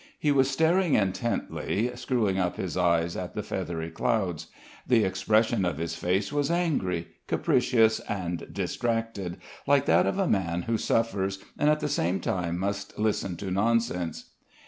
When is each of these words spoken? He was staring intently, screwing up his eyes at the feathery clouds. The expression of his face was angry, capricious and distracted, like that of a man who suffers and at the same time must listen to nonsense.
He 0.17 0.31
was 0.31 0.49
staring 0.49 0.95
intently, 0.95 1.91
screwing 1.93 2.39
up 2.39 2.57
his 2.57 2.75
eyes 2.75 3.15
at 3.15 3.35
the 3.35 3.43
feathery 3.43 3.91
clouds. 3.91 4.47
The 4.87 5.03
expression 5.03 5.63
of 5.63 5.77
his 5.77 5.93
face 5.93 6.33
was 6.33 6.49
angry, 6.49 7.09
capricious 7.27 7.99
and 8.09 8.51
distracted, 8.51 9.37
like 9.67 9.85
that 9.85 10.07
of 10.07 10.17
a 10.17 10.25
man 10.25 10.63
who 10.63 10.79
suffers 10.79 11.37
and 11.55 11.69
at 11.69 11.81
the 11.81 11.87
same 11.87 12.19
time 12.19 12.57
must 12.57 12.97
listen 12.97 13.37
to 13.37 13.51
nonsense. 13.51 14.31